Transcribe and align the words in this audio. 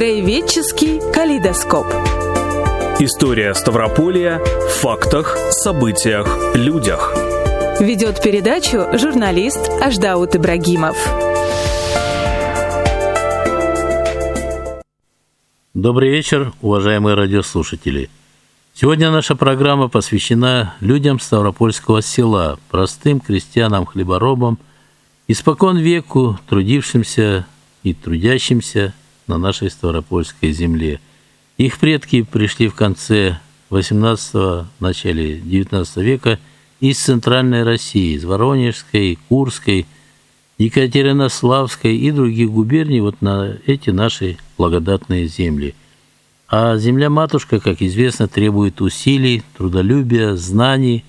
Краеведческий 0.00 0.98
калейдоскоп. 1.12 1.84
История 3.00 3.52
Ставрополья 3.52 4.38
в 4.38 4.70
фактах, 4.70 5.36
событиях, 5.50 6.56
людях. 6.56 7.12
Ведет 7.80 8.22
передачу 8.22 8.86
журналист 8.98 9.68
Аждаут 9.68 10.34
Ибрагимов. 10.34 10.96
Добрый 15.74 16.08
вечер, 16.08 16.54
уважаемые 16.62 17.14
радиослушатели. 17.14 18.08
Сегодня 18.72 19.10
наша 19.10 19.36
программа 19.36 19.88
посвящена 19.88 20.76
людям 20.80 21.20
Ставропольского 21.20 22.00
села, 22.00 22.58
простым 22.70 23.20
крестьянам-хлеборобам, 23.20 24.56
испокон 25.28 25.76
веку 25.76 26.38
трудившимся 26.48 27.44
и 27.82 27.92
трудящимся 27.92 28.94
на 29.30 29.38
нашей 29.38 29.70
Ставропольской 29.70 30.52
земле. 30.52 31.00
Их 31.56 31.78
предки 31.78 32.22
пришли 32.22 32.68
в 32.68 32.74
конце 32.74 33.38
18 33.70 34.66
начале 34.80 35.38
19 35.38 35.96
века 35.98 36.38
из 36.80 36.98
Центральной 36.98 37.62
России, 37.62 38.16
из 38.16 38.24
Воронежской, 38.24 39.18
Курской, 39.28 39.86
Екатеринославской 40.58 41.96
и 41.96 42.10
других 42.10 42.50
губерний 42.50 43.00
вот 43.00 43.22
на 43.22 43.56
эти 43.66 43.90
наши 43.90 44.36
благодатные 44.58 45.26
земли. 45.26 45.74
А 46.48 46.76
земля-матушка, 46.76 47.60
как 47.60 47.80
известно, 47.80 48.26
требует 48.26 48.80
усилий, 48.80 49.42
трудолюбия, 49.56 50.34
знаний. 50.34 51.04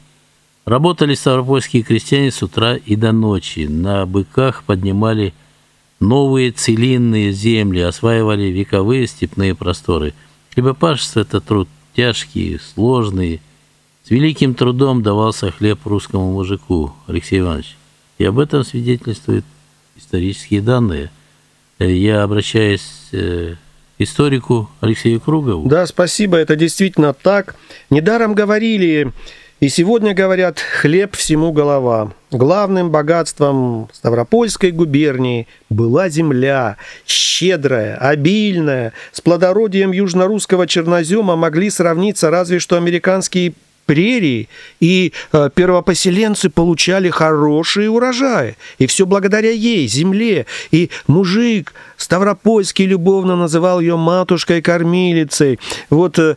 Работали 0.65 1.15
ставропольские 1.15 1.81
крестьяне 1.81 2.31
с 2.31 2.43
утра 2.43 2.75
и 2.75 2.95
до 2.95 3.11
ночи. 3.11 3.61
На 3.67 4.05
быках 4.05 4.63
поднимали 4.63 5.33
новые 6.01 6.51
целинные 6.51 7.31
земли, 7.31 7.79
осваивали 7.79 8.45
вековые 8.45 9.07
степные 9.07 9.55
просторы. 9.55 10.13
Хлебопашество– 10.53 11.19
это 11.21 11.39
труд 11.39 11.69
тяжкий, 11.95 12.59
сложный. 12.73 13.39
С 14.03 14.09
великим 14.09 14.55
трудом 14.55 15.03
давался 15.03 15.51
хлеб 15.51 15.79
русскому 15.85 16.33
мужику, 16.33 16.93
Алексей 17.07 17.39
Иванович. 17.39 17.77
И 18.17 18.25
об 18.25 18.39
этом 18.39 18.65
свидетельствуют 18.65 19.45
исторические 19.95 20.61
данные. 20.61 21.11
Я 21.79 22.23
обращаюсь 22.23 23.09
э, 23.11 23.55
историку 23.97 24.69
Алексею 24.81 25.21
Кругову. 25.21 25.67
Да, 25.69 25.85
спасибо, 25.85 26.37
это 26.37 26.55
действительно 26.55 27.13
так. 27.13 27.55
Недаром 27.89 28.33
говорили 28.33 29.11
и 29.59 29.69
сегодня 29.69 30.13
говорят, 30.13 30.59
хлеб 30.59 31.15
всему 31.15 31.51
голова. 31.51 32.13
Главным 32.31 32.91
богатством 32.91 33.89
Ставропольской 33.91 34.71
губернии 34.71 35.47
была 35.69 36.07
земля, 36.07 36.77
щедрая, 37.05 37.97
обильная. 37.97 38.93
С 39.11 39.19
плодородием 39.19 39.91
южно-русского 39.91 40.65
чернозема 40.65 41.35
могли 41.35 41.69
сравниться 41.69 42.29
разве 42.29 42.59
что 42.59 42.77
американские 42.77 43.53
прерии, 43.85 44.47
и 44.79 45.11
э, 45.33 45.49
первопоселенцы 45.53 46.49
получали 46.49 47.09
хорошие 47.09 47.89
урожаи. 47.89 48.55
И 48.77 48.87
все 48.87 49.05
благодаря 49.05 49.51
ей, 49.51 49.85
земле. 49.87 50.45
И 50.71 50.89
мужик 51.07 51.73
Ставропольский 51.97 52.85
любовно 52.85 53.35
называл 53.35 53.81
ее 53.81 53.97
матушкой-кормилицей. 53.97 55.59
Вот 55.89 56.17
э, 56.17 56.35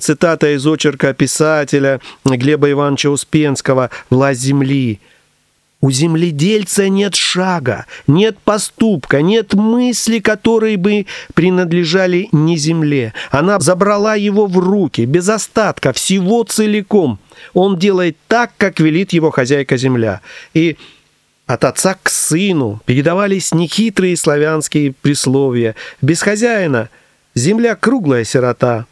цитата 0.00 0.54
из 0.54 0.66
очерка 0.66 1.14
писателя 1.14 2.00
Глеба 2.26 2.70
Ивановича 2.70 3.08
Успенского 3.08 3.88
«Власть 4.10 4.42
земли». 4.42 5.00
У 5.84 5.90
земледельца 5.90 6.88
нет 6.88 7.14
шага, 7.14 7.84
нет 8.06 8.38
поступка, 8.38 9.20
нет 9.20 9.52
мысли, 9.52 10.18
которые 10.18 10.78
бы 10.78 11.04
принадлежали 11.34 12.30
не 12.32 12.56
земле. 12.56 13.12
Она 13.30 13.60
забрала 13.60 14.14
его 14.14 14.46
в 14.46 14.58
руки, 14.58 15.04
без 15.04 15.28
остатка, 15.28 15.92
всего 15.92 16.42
целиком. 16.44 17.18
Он 17.52 17.78
делает 17.78 18.16
так, 18.28 18.52
как 18.56 18.80
велит 18.80 19.12
его 19.12 19.30
хозяйка 19.30 19.76
земля. 19.76 20.22
И 20.54 20.78
от 21.46 21.64
отца 21.64 21.98
к 22.02 22.08
сыну 22.08 22.80
передавались 22.86 23.52
нехитрые 23.52 24.16
славянские 24.16 24.94
присловия. 25.02 25.74
Без 26.00 26.22
хозяина 26.22 26.88
земля 27.34 27.76
круглая 27.76 28.24
сирота. 28.24 28.86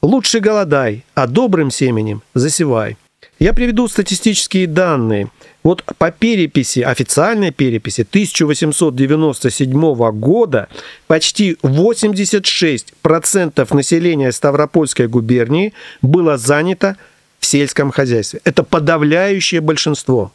Лучше 0.00 0.38
голодай, 0.38 1.04
а 1.16 1.26
добрым 1.26 1.72
семенем 1.72 2.22
засевай. 2.32 2.96
Я 3.42 3.52
приведу 3.54 3.88
статистические 3.88 4.68
данные– 4.68 5.28
вот 5.64 5.82
по 5.98 6.12
переписи, 6.12 6.78
официальной 6.78 7.50
переписи 7.50 8.02
1897 8.02 10.10
года 10.12 10.68
почти 11.08 11.56
86% 11.62 13.74
населения 13.74 14.30
Ставропольской 14.30 15.08
губернии 15.08 15.72
было 16.02 16.38
занято 16.38 16.96
в 17.40 17.46
сельском 17.46 17.90
хозяйстве. 17.90 18.40
Это 18.44 18.62
подавляющее 18.62 19.60
большинство. 19.60 20.30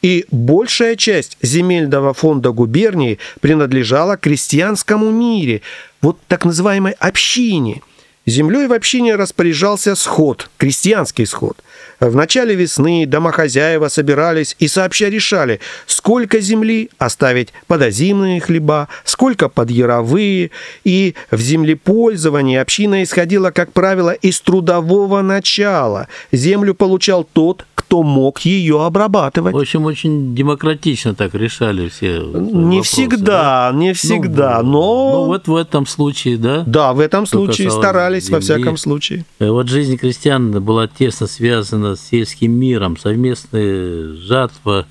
И 0.00 0.24
большая 0.30 0.94
часть 0.94 1.36
земельного 1.42 2.14
фонда 2.14 2.52
губернии 2.52 3.18
принадлежала 3.40 4.16
крестьянскому 4.16 5.10
мире, 5.10 5.62
вот 6.00 6.20
так 6.28 6.44
называемой 6.44 6.92
общине– 7.00 7.82
Землей 8.26 8.66
в 8.66 8.72
общине 8.72 9.16
распоряжался 9.16 9.94
сход, 9.94 10.48
крестьянский 10.56 11.26
сход. 11.26 11.58
В 12.00 12.14
начале 12.14 12.54
весны 12.54 13.06
домохозяева 13.06 13.88
собирались 13.88 14.56
и 14.58 14.68
сообща 14.68 15.08
решали, 15.08 15.60
сколько 15.86 16.40
земли 16.40 16.90
оставить 16.98 17.52
под 17.66 17.82
озимные 17.82 18.40
хлеба, 18.40 18.88
сколько 19.04 19.48
под 19.48 19.70
яровые. 19.70 20.50
И 20.84 21.14
в 21.30 21.40
землепользовании 21.40 22.58
община 22.58 23.02
исходила, 23.02 23.50
как 23.50 23.72
правило, 23.72 24.10
из 24.10 24.40
трудового 24.40 25.22
начала. 25.22 26.08
Землю 26.32 26.74
получал 26.74 27.24
тот, 27.24 27.64
кто 27.94 28.02
мог 28.02 28.40
ее 28.40 28.84
обрабатывать. 28.84 29.54
В 29.54 29.58
общем, 29.58 29.84
очень 29.84 30.34
демократично 30.34 31.14
так 31.14 31.32
решали 31.32 31.88
все. 31.88 32.22
Не 32.22 32.78
вопросы, 32.78 32.82
всегда, 32.82 33.70
да? 33.70 33.78
не 33.78 33.92
всегда, 33.94 34.62
ну, 34.64 34.72
но... 34.72 35.12
Ну, 35.12 35.26
вот 35.26 35.46
в 35.46 35.54
этом 35.54 35.86
случае, 35.86 36.38
да? 36.38 36.64
Да, 36.66 36.92
в 36.92 36.98
этом 36.98 37.24
случае 37.24 37.70
старались, 37.70 38.24
земли. 38.24 38.34
во 38.34 38.40
всяком 38.40 38.76
случае. 38.76 39.24
Э, 39.38 39.48
вот 39.50 39.68
жизнь 39.68 39.96
крестьян 39.96 40.60
была 40.60 40.88
тесно 40.88 41.28
связана 41.28 41.94
с 41.94 42.00
сельским 42.00 42.50
миром. 42.50 42.96
Совместная 42.96 44.16
жатва 44.16 44.86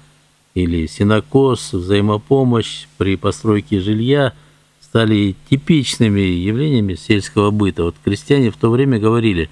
или 0.53 0.87
синокос, 0.87 1.73
взаимопомощь 1.73 2.85
при 2.97 3.17
постройке 3.17 3.81
жилья 3.81 4.31
стали 4.79 5.35
типичными 5.49 6.21
явлениями 6.21 6.95
сельского 6.95 7.51
быта. 7.51 7.83
Вот 7.83 7.95
крестьяне 8.01 8.49
в 8.49 8.55
то 8.55 8.69
время 8.69 8.97
говорили, 8.97 9.49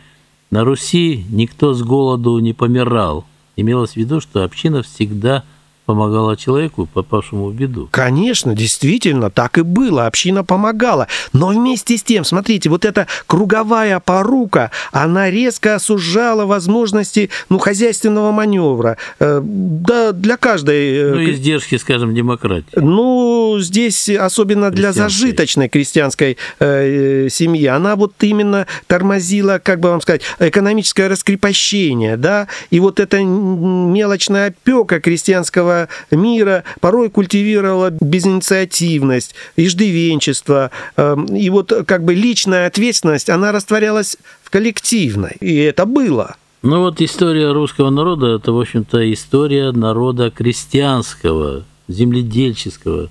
на 0.51 0.63
Руси 0.63 1.25
никто 1.29 1.73
с 1.73 1.83
голоду 1.83 2.39
не 2.39 2.53
помирал– 2.53 3.25
имелось 3.55 3.93
в 3.93 3.97
виду, 3.97 4.21
что 4.21 4.43
община 4.43 4.83
всегда 4.83 5.43
помогала 5.91 6.37
человеку, 6.37 6.87
попавшему 6.93 7.47
в 7.47 7.53
беду. 7.53 7.89
Конечно, 7.91 8.55
действительно, 8.55 9.29
так 9.29 9.57
и 9.57 9.61
было. 9.61 10.07
Община 10.07 10.43
помогала. 10.43 11.07
Но 11.33 11.47
вместе 11.47 11.97
с 11.97 12.03
тем, 12.03 12.23
смотрите, 12.23 12.69
вот 12.69 12.85
эта 12.85 13.07
круговая 13.27 13.99
порука, 13.99 14.71
она 14.93 15.29
резко 15.29 15.75
осужала 15.75 16.45
возможности 16.45 17.29
ну, 17.49 17.59
хозяйственного 17.59 18.31
маневра. 18.31 18.95
Э, 19.19 19.41
да, 19.43 20.13
для 20.13 20.37
каждой... 20.37 20.95
Э, 20.95 21.13
ну, 21.13 21.29
издержки, 21.29 21.77
скажем, 21.77 22.15
демократии. 22.15 22.67
Ну, 22.77 23.57
здесь 23.59 24.07
особенно 24.09 24.71
для 24.71 24.93
зажиточной 24.93 25.67
крестьянской 25.67 26.37
э, 26.59 27.27
семьи. 27.29 27.65
Она 27.65 27.97
вот 27.97 28.13
именно 28.21 28.65
тормозила, 28.87 29.59
как 29.61 29.81
бы 29.81 29.89
вам 29.89 29.99
сказать, 29.99 30.21
экономическое 30.39 31.09
раскрепощение, 31.09 32.15
да, 32.15 32.47
и 32.69 32.79
вот 32.79 33.01
эта 33.01 33.21
мелочная 33.21 34.47
опека 34.47 35.01
крестьянского 35.01 35.80
мира 36.09 36.63
порой 36.79 37.09
культивировала 37.09 37.91
безинициативность, 37.91 39.35
иждивенчество. 39.55 40.71
Эм, 40.97 41.25
и 41.25 41.49
вот 41.49 41.73
как 41.87 42.03
бы 42.03 42.13
личная 42.13 42.67
ответственность, 42.67 43.29
она 43.29 43.51
растворялась 43.51 44.17
в 44.43 44.49
коллективной. 44.49 45.37
И 45.39 45.55
это 45.57 45.85
было. 45.85 46.35
Ну 46.61 46.81
вот 46.81 47.01
история 47.01 47.51
русского 47.51 47.89
народа– 47.89 48.27
это, 48.35 48.51
в 48.51 48.59
общем-то, 48.59 49.11
история 49.11 49.71
народа 49.71 50.29
крестьянского, 50.29 51.63
земледельческого. 51.87 53.09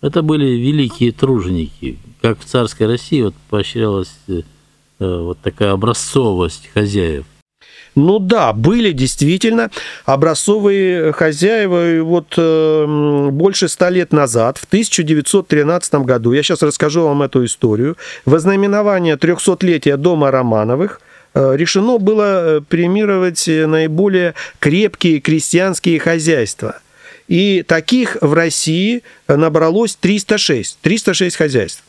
Это 0.00 0.22
были 0.22 0.46
великие 0.46 1.10
труженики. 1.10 1.98
Как 2.22 2.38
в 2.38 2.44
царской 2.44 2.86
России 2.86 3.22
вот 3.22 3.34
поощрялась 3.50 4.14
э, 4.28 4.42
вот 4.98 5.38
такая 5.40 5.72
образцовость 5.72 6.70
хозяев. 6.72 7.24
Ну 7.96 8.18
да, 8.18 8.52
были 8.52 8.92
действительно 8.92 9.70
образцовые 10.04 11.12
хозяева. 11.12 12.02
Вот 12.02 12.34
э, 12.36 13.28
больше 13.30 13.68
ста 13.68 13.88
лет 13.88 14.12
назад, 14.12 14.58
в 14.58 14.64
1913 14.64 15.94
году, 15.94 16.32
я 16.32 16.42
сейчас 16.42 16.62
расскажу 16.62 17.04
вам 17.04 17.22
эту 17.22 17.44
историю, 17.46 17.96
во 18.26 18.38
знаменование 18.38 19.16
300-летия 19.16 19.96
дома 19.96 20.30
Романовых 20.30 21.00
э, 21.34 21.56
решено 21.56 21.96
было 21.96 22.58
э, 22.58 22.60
премировать 22.60 23.46
наиболее 23.48 24.34
крепкие 24.58 25.20
крестьянские 25.20 25.98
хозяйства. 25.98 26.80
И 27.28 27.64
таких 27.66 28.18
в 28.20 28.34
России 28.34 29.02
набралось 29.26 29.96
306, 29.96 30.78
306 30.82 31.34
хозяйств. 31.34 31.82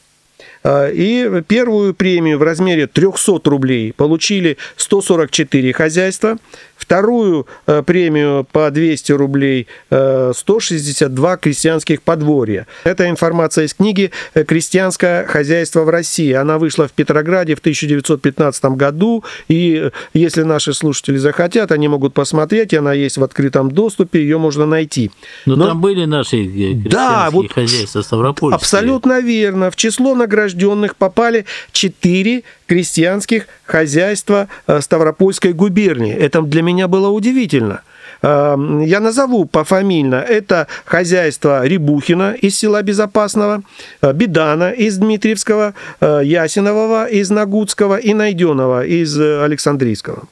Э, 0.63 0.91
и 0.93 1.41
первую 1.47 1.93
премию 1.93 2.37
в 2.39 2.43
размере 2.43 2.87
300 2.87 3.41
рублей 3.45 3.93
получили 3.93 4.57
144 4.75 5.73
хозяйства, 5.73 6.37
вторую 6.77 7.47
э, 7.65 7.83
премию 7.83 8.47
по 8.51 8.69
200 8.71 9.11
рублей 9.13 9.67
162 9.89 11.37
крестьянских 11.37 12.01
подворья. 12.01 12.67
Это 12.83 13.09
информация 13.09 13.65
из 13.65 13.73
книги 13.73 14.11
«Крестьянское 14.33 15.25
хозяйство 15.25 15.83
в 15.83 15.89
России». 15.89 16.31
Она 16.33 16.57
вышла 16.57 16.87
в 16.87 16.91
Петрограде 16.91 17.55
в 17.55 17.59
1915 17.59 18.65
году, 18.65 19.23
и 19.47 19.89
если 20.13 20.43
наши 20.43 20.73
слушатели 20.73 21.17
захотят, 21.17 21.71
они 21.71 21.87
могут 21.87 22.13
посмотреть, 22.13 22.73
она 22.73 22.93
есть 22.93 23.17
в 23.17 23.23
открытом 23.23 23.71
доступе, 23.71 24.21
ее 24.21 24.37
можно 24.37 24.65
найти. 24.65 25.11
Но, 25.45 25.55
Но 25.55 25.67
там 25.67 25.81
были 25.81 26.05
наши 26.05 26.37
крестьянские 26.37 26.89
да, 26.89 27.29
вот 27.31 27.51
хозяйства 27.51 28.01
Ставропольские. 28.01 28.55
Абсолютно 28.55 29.19
верно. 29.19 29.71
В 29.71 29.75
число 29.75 30.15
награжденных 30.15 30.95
попали 30.95 31.45
четыре 31.71 32.43
крестьянских 32.67 33.47
хозяйства 33.65 34.47
э, 34.67 34.81
Ставропольской 34.81 35.53
губернии. 35.53 36.13
Это 36.13 36.41
для 36.41 36.61
меня 36.61 36.87
было 36.87 37.09
удивительно. 37.09 37.81
Э, 38.21 38.55
я 38.85 38.99
назову 38.99 39.45
пофамильно. 39.45 40.15
Это 40.15 40.67
хозяйство 40.85 41.65
Рябухина 41.65 42.33
из 42.33 42.57
села 42.57 42.83
Безопасного, 42.83 43.63
э, 44.01 44.13
Бедана 44.13 44.71
из 44.71 44.97
Дмитриевского, 44.97 45.73
Ясинового 46.01 47.07
из 47.07 47.29
Нагутского 47.29 47.97
и 47.97 48.13
Найденова 48.13 48.85
из 48.85 49.19
Александрийского. 49.19 50.27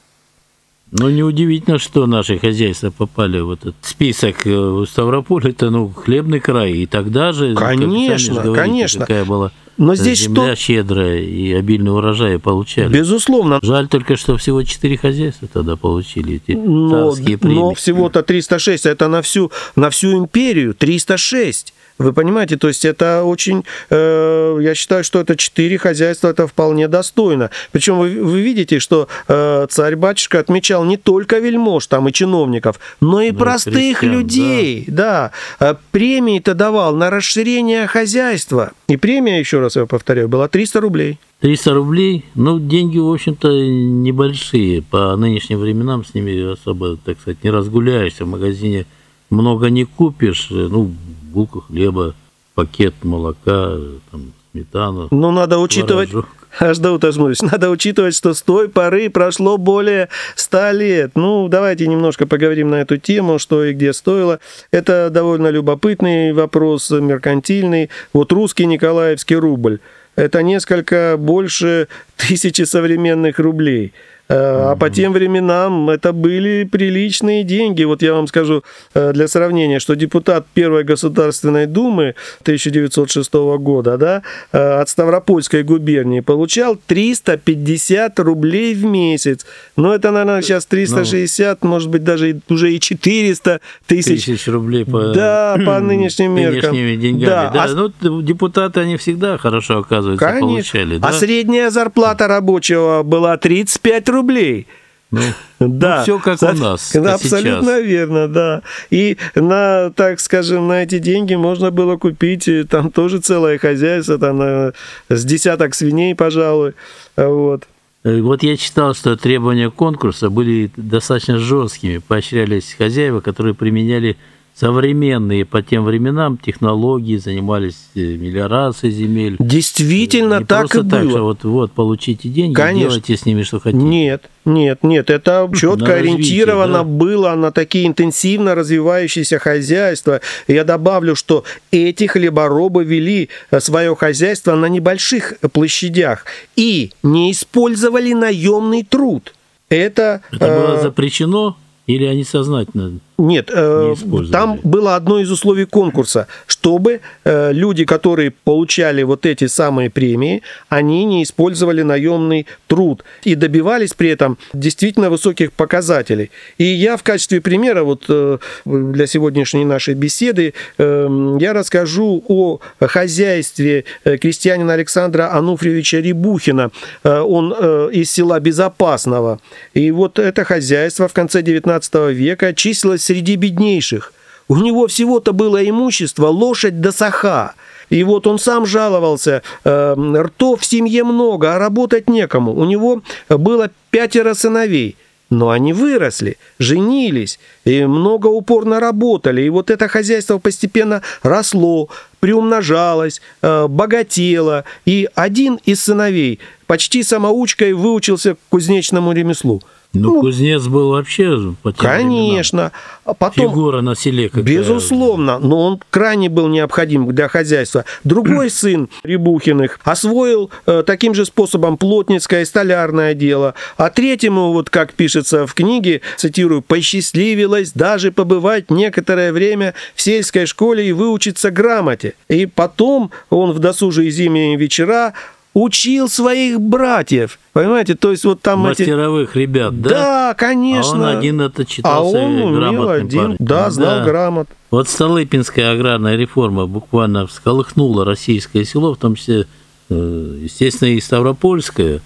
Ну, 0.92 1.10
неудивительно, 1.10 1.78
что 1.78 2.06
наши 2.06 2.38
хозяйства 2.38 2.90
попали 2.90 3.40
в 3.40 3.50
этот 3.50 3.74
список 3.82 4.46
э, 4.46 4.84
Ставрополь, 4.88 5.50
это, 5.50 5.70
ну, 5.70 5.88
хлебный 5.88 6.40
край. 6.40 6.72
И 6.72 6.86
тогда 6.86 7.32
же, 7.32 7.54
конечно, 7.54 8.34
говорите, 8.42 8.62
конечно. 8.62 9.00
какая 9.00 9.24
была 9.24 9.52
но 9.78 9.94
здесь 9.94 10.22
земля 10.22 10.54
что... 10.54 10.62
щедрая 10.62 11.18
и 11.18 11.52
обильный 11.52 11.92
урожай 11.92 12.38
получали. 12.38 12.92
Безусловно. 12.92 13.58
Жаль 13.62 13.88
только, 13.88 14.16
что 14.16 14.36
всего 14.36 14.62
4 14.62 14.96
хозяйства 14.96 15.48
тогда 15.52 15.76
получили 15.76 16.36
эти 16.36 16.56
но, 16.56 17.14
Но 17.42 17.74
всего-то 17.74 18.22
306, 18.22 18.86
это 18.86 19.08
на 19.08 19.22
всю, 19.22 19.52
на 19.74 19.90
всю 19.90 20.18
империю 20.18 20.74
306. 20.74 21.74
Вы 21.98 22.12
понимаете, 22.12 22.56
то 22.56 22.68
есть 22.68 22.84
это 22.84 23.24
очень, 23.24 23.64
э, 23.88 24.58
я 24.60 24.74
считаю, 24.74 25.02
что 25.02 25.20
это 25.20 25.34
четыре 25.36 25.78
хозяйства, 25.78 26.28
это 26.28 26.46
вполне 26.46 26.88
достойно. 26.88 27.50
Причем 27.72 27.98
вы, 27.98 28.22
вы 28.22 28.42
видите, 28.42 28.80
что 28.80 29.08
э, 29.28 29.66
царь-батюшка 29.70 30.40
отмечал 30.40 30.84
не 30.84 30.98
только 30.98 31.38
вельмож 31.38 31.86
там 31.86 32.08
и 32.08 32.12
чиновников, 32.12 32.80
но 33.00 33.22
и 33.22 33.30
ну, 33.30 33.38
простых 33.38 34.02
и 34.02 34.06
людей. 34.06 34.84
Да. 34.88 35.32
да. 35.58 35.70
Э, 35.70 35.74
премии-то 35.90 36.54
давал 36.54 36.94
на 36.94 37.08
расширение 37.08 37.86
хозяйства. 37.86 38.72
И 38.88 38.98
премия, 38.98 39.38
еще 39.38 39.60
раз 39.60 39.76
я 39.76 39.86
повторяю, 39.86 40.28
была 40.28 40.48
300 40.48 40.80
рублей. 40.80 41.18
300 41.40 41.74
рублей, 41.74 42.24
ну, 42.34 42.58
деньги, 42.58 42.98
в 42.98 43.10
общем-то, 43.10 43.48
небольшие. 43.48 44.82
По 44.82 45.16
нынешним 45.16 45.60
временам 45.60 46.04
с 46.04 46.12
ними 46.12 46.52
особо, 46.52 46.98
так 46.98 47.20
сказать, 47.20 47.42
не 47.42 47.50
разгуляешься. 47.50 48.24
В 48.24 48.28
магазине 48.28 48.86
много 49.30 49.70
не 49.70 49.84
купишь. 49.84 50.48
Ну, 50.50 50.92
булку 51.36 51.60
хлеба, 51.60 52.14
пакет 52.54 52.94
молока, 53.02 53.76
там, 54.10 54.32
сметану. 54.52 55.08
Ну, 55.10 55.30
надо 55.30 55.58
учитывать... 55.58 56.10
Аж 56.58 56.78
да 56.78 56.92
утожмусь. 56.92 57.42
Надо 57.52 57.68
учитывать, 57.68 58.14
что 58.14 58.32
с 58.32 58.40
той 58.40 58.70
поры 58.70 59.10
прошло 59.10 59.58
более 59.58 60.08
ста 60.36 60.72
лет. 60.72 61.10
Ну, 61.14 61.48
давайте 61.48 61.86
немножко 61.86 62.26
поговорим 62.26 62.70
на 62.70 62.76
эту 62.76 62.96
тему, 62.96 63.38
что 63.38 63.62
и 63.62 63.74
где 63.74 63.92
стоило. 63.92 64.40
Это 64.70 65.10
довольно 65.10 65.48
любопытный 65.48 66.32
вопрос, 66.32 66.90
меркантильный. 66.90 67.90
Вот 68.14 68.32
русский 68.32 68.64
Николаевский 68.64 69.36
рубль. 69.36 69.80
Это 70.14 70.42
несколько 70.42 71.16
больше 71.18 71.88
тысячи 72.16 72.62
современных 72.62 73.38
рублей. 73.38 73.92
А 74.28 74.74
по 74.76 74.90
тем 74.90 75.12
временам 75.12 75.88
это 75.88 76.12
были 76.12 76.64
приличные 76.64 77.44
деньги. 77.44 77.84
Вот 77.84 78.02
я 78.02 78.12
вам 78.12 78.26
скажу 78.26 78.64
э, 78.94 79.12
для 79.12 79.28
сравнения, 79.28 79.78
что 79.78 79.94
депутат 79.94 80.46
Первой 80.52 80.82
Государственной 80.82 81.66
Думы 81.66 82.14
1906 82.42 83.32
года 83.32 83.96
да, 83.96 84.22
э, 84.52 84.80
от 84.80 84.88
Ставропольской 84.88 85.62
губернии 85.62 86.20
получал 86.20 86.76
350 86.86 88.18
рублей 88.18 88.74
в 88.74 88.84
месяц. 88.84 89.46
Но 89.76 89.94
это, 89.94 90.10
наверное, 90.10 90.42
сейчас 90.42 90.66
360, 90.66 91.62
ну, 91.62 91.70
может 91.70 91.88
быть, 91.88 92.02
даже 92.02 92.40
уже 92.48 92.72
и 92.72 92.80
400 92.80 93.60
тысяч. 93.86 94.24
Тысяч 94.24 94.48
рублей 94.48 94.84
по, 94.84 95.12
да, 95.12 95.56
по 95.64 95.78
нынешним 95.80 96.32
меркам. 96.32 96.72
Нынешними 96.72 96.96
деньгами. 96.96 97.26
Да. 97.26 97.50
Да. 97.50 97.64
А... 97.64 97.90
Ну, 98.00 98.22
депутаты, 98.22 98.80
они 98.80 98.96
всегда 98.96 99.38
хорошо, 99.38 99.78
оказывается, 99.78 100.24
Конечно. 100.24 100.48
получали. 100.48 100.98
Да? 100.98 101.08
А 101.08 101.12
средняя 101.12 101.70
зарплата 101.70 102.26
рабочего 102.26 103.02
была 103.04 103.36
35 103.36 104.08
рублей 104.08 104.15
рублей. 104.16 104.66
Ну, 105.12 105.20
да, 105.60 105.98
ну, 105.98 106.02
все 106.02 106.18
как 106.18 106.42
у 106.42 106.52
нас. 106.58 106.94
Абсолютно 106.96 107.76
сейчас. 107.76 107.84
верно, 107.84 108.28
да. 108.28 108.62
И 108.90 109.16
на, 109.34 109.90
так 109.94 110.20
скажем, 110.20 110.66
на 110.66 110.82
эти 110.82 110.98
деньги 110.98 111.34
можно 111.34 111.70
было 111.70 111.96
купить 111.96 112.48
э, 112.48 112.64
там 112.64 112.90
тоже 112.90 113.20
целое 113.20 113.58
хозяйство, 113.58 114.18
там 114.18 114.38
на, 114.38 114.72
с 115.08 115.24
десяток 115.24 115.74
свиней, 115.74 116.14
пожалуй. 116.14 116.74
Вот. 117.16 117.68
Э, 118.02 118.20
вот 118.20 118.42
я 118.42 118.56
читал, 118.56 118.94
что 118.94 119.16
требования 119.16 119.70
конкурса 119.70 120.28
были 120.28 120.70
достаточно 120.76 121.38
жесткими. 121.38 121.98
Поощрялись 121.98 122.74
хозяева, 122.76 123.20
которые 123.20 123.54
применяли 123.54 124.16
современные 124.58 125.44
по 125.44 125.60
тем 125.60 125.84
временам 125.84 126.38
технологии, 126.38 127.18
занимались 127.18 127.76
э, 127.94 128.00
мелиорацией 128.00 128.90
земель. 128.92 129.36
Действительно, 129.38 130.38
Не 130.38 130.46
так 130.46 130.74
и 130.74 130.80
было. 130.80 130.90
Так, 130.90 131.10
что 131.10 131.22
вот, 131.24 131.44
вот, 131.44 131.72
получите 131.72 132.28
деньги, 132.30 132.54
Конечно. 132.54 132.88
делайте 132.88 133.16
с 133.18 133.26
ними, 133.26 133.42
что 133.42 133.60
хотите. 133.60 133.84
Нет, 133.84 134.30
нет, 134.46 134.82
нет, 134.82 135.10
это 135.10 135.50
четко 135.54 135.96
ориентировано 135.96 136.78
да? 136.78 136.84
было 136.84 137.34
на 137.34 137.52
такие 137.52 137.86
интенсивно 137.86 138.54
развивающиеся 138.54 139.38
хозяйства. 139.38 140.22
Я 140.48 140.64
добавлю, 140.64 141.16
что 141.16 141.44
эти 141.70 142.06
хлеборобы 142.06 142.84
вели 142.84 143.28
э, 143.50 143.60
свое 143.60 143.94
хозяйство 143.94 144.54
на 144.54 144.66
небольших 144.66 145.34
площадях 145.52 146.24
и 146.56 146.92
не 147.02 147.30
использовали 147.30 148.14
наемный 148.14 148.84
труд. 148.84 149.34
Это, 149.68 150.22
это 150.32 150.46
было 150.46 150.78
э, 150.78 150.82
запрещено 150.82 151.58
или 151.86 152.04
они 152.04 152.24
сознательно 152.24 152.98
нет, 153.18 153.50
э, 153.50 153.94
там 154.30 154.60
было 154.62 154.94
одно 154.94 155.20
из 155.20 155.30
условий 155.30 155.64
конкурса, 155.64 156.26
чтобы 156.46 157.00
э, 157.24 157.52
люди, 157.52 157.86
которые 157.86 158.30
получали 158.30 159.02
вот 159.04 159.24
эти 159.24 159.46
самые 159.46 159.88
премии, 159.88 160.42
они 160.68 161.04
не 161.04 161.22
использовали 161.22 161.80
наемный 161.80 162.46
труд 162.66 163.04
и 163.22 163.34
добивались 163.34 163.94
при 163.94 164.10
этом 164.10 164.36
действительно 164.52 165.08
высоких 165.08 165.52
показателей. 165.52 166.30
И 166.58 166.64
я 166.64 166.98
в 166.98 167.02
качестве 167.02 167.40
примера 167.40 167.84
вот 167.84 168.04
э, 168.08 168.38
для 168.66 169.06
сегодняшней 169.06 169.64
нашей 169.64 169.94
беседы 169.94 170.52
я 170.78 171.52
расскажу 171.52 172.22
о 172.28 172.58
хозяйстве 172.80 173.84
крестьянина 174.04 174.74
Александра 174.74 175.32
Ануфриевича 175.32 175.98
Рябухина. 175.98 176.70
Он 177.02 177.52
из 177.90 178.10
села 178.10 178.40
Безопасного. 178.40 179.40
И 179.74 179.90
вот 179.90 180.18
это 180.18 180.44
хозяйство 180.44 181.08
в 181.08 181.12
конце 181.12 181.42
19 181.42 181.94
века 182.12 182.54
числилось 182.54 183.05
среди 183.06 183.36
беднейших. 183.36 184.12
У 184.48 184.56
него 184.56 184.86
всего-то 184.86 185.32
было 185.32 185.66
имущество 185.68 186.26
лошадь 186.28 186.80
до 186.80 186.92
саха. 186.92 187.54
И 187.88 188.02
вот 188.04 188.26
он 188.26 188.38
сам 188.38 188.66
жаловался, 188.66 189.42
э, 189.64 189.94
ртов 190.16 190.60
в 190.60 190.64
семье 190.64 191.04
много, 191.04 191.54
а 191.54 191.58
работать 191.58 192.08
некому. 192.08 192.52
У 192.52 192.64
него 192.64 193.02
было 193.28 193.70
пятеро 193.90 194.34
сыновей. 194.34 194.96
Но 195.28 195.50
они 195.50 195.72
выросли, 195.72 196.36
женились 196.60 197.40
и 197.64 197.84
много 197.84 198.28
упорно 198.28 198.78
работали. 198.78 199.42
И 199.42 199.50
вот 199.50 199.70
это 199.70 199.88
хозяйство 199.88 200.38
постепенно 200.38 201.02
росло, 201.22 201.88
приумножалось, 202.20 203.20
э, 203.42 203.66
богатело. 203.68 204.64
И 204.84 205.08
один 205.14 205.58
из 205.64 205.82
сыновей 205.82 206.40
почти 206.66 207.02
самоучкой 207.02 207.72
выучился 207.72 208.34
к 208.34 208.38
кузнечному 208.50 209.12
ремеслу– 209.12 209.62
ну, 209.98 210.14
ну, 210.14 210.20
кузнец 210.20 210.66
был 210.66 210.90
вообще 210.90 211.54
по 211.62 211.72
Конечно. 211.72 212.72
А 213.04 213.14
потом, 213.14 213.50
Фигура 213.50 213.80
на 213.80 213.94
селе 213.94 214.28
какая. 214.28 214.44
Безусловно, 214.44 215.38
но 215.38 215.60
он 215.60 215.80
крайне 215.90 216.28
был 216.28 216.48
необходим 216.48 217.14
для 217.14 217.28
хозяйства. 217.28 217.84
Другой 218.04 218.50
сын 218.50 218.88
Рябухиных 219.04 219.80
освоил 219.84 220.50
э, 220.66 220.82
таким 220.86 221.14
же 221.14 221.24
способом 221.24 221.76
плотницкое 221.78 222.42
и 222.42 222.44
столярное 222.44 223.14
дело. 223.14 223.54
А 223.76 223.90
третьему, 223.90 224.52
вот 224.52 224.70
как 224.70 224.92
пишется 224.92 225.46
в 225.46 225.54
книге, 225.54 226.02
цитирую, 226.16 226.62
«посчастливилось 226.62 227.72
даже 227.72 228.12
побывать 228.12 228.70
некоторое 228.70 229.32
время 229.32 229.74
в 229.94 230.02
сельской 230.02 230.46
школе 230.46 230.88
и 230.88 230.92
выучиться 230.92 231.50
грамоте». 231.50 232.05
И 232.28 232.46
потом 232.46 233.10
он 233.30 233.52
в 233.52 233.58
досужие 233.58 234.10
зимние 234.10 234.56
вечера 234.56 235.14
учил 235.56 236.10
своих 236.10 236.60
братьев. 236.60 237.38
Понимаете, 237.54 237.94
то 237.94 238.10
есть 238.10 238.24
вот 238.24 238.42
там 238.42 238.60
Мастеровых 238.60 239.30
эти... 239.30 239.38
ребят, 239.38 239.80
да? 239.80 239.88
Да, 239.88 240.34
конечно. 240.34 241.08
А 241.08 241.12
он 241.12 241.18
один 241.18 241.40
это 241.40 241.64
читался 241.64 242.18
а 242.18 242.20
он 242.20 242.42
умел 242.42 242.90
один, 242.90 243.22
парень. 243.22 243.36
да, 243.38 243.70
знал 243.70 244.00
да. 244.00 244.04
грамот. 244.04 244.48
Вот 244.70 244.86
Столыпинская 244.86 245.72
аграрная 245.72 246.16
реформа 246.16 246.66
буквально 246.66 247.26
всколыхнула 247.26 248.04
российское 248.04 248.66
село, 248.66 248.94
в 248.94 248.98
том 248.98 249.14
числе 249.14 249.46
э, 249.88 250.38
естественно, 250.42 250.88
и 250.88 251.00
Ставропольская, 251.00 252.02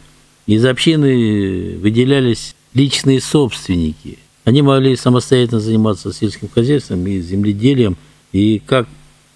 из 0.46 0.64
общины 0.64 1.76
выделялись 1.78 2.54
личные 2.72 3.20
собственники. 3.20 4.18
Они 4.44 4.62
могли 4.62 4.94
самостоятельно 4.94 5.60
заниматься 5.60 6.12
сельским 6.12 6.48
хозяйством 6.48 7.04
и 7.06 7.20
земледелием, 7.20 7.96
и 8.32 8.62
как 8.64 8.86